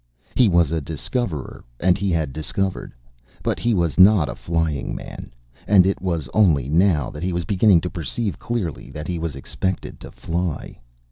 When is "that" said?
7.11-7.21, 8.89-9.07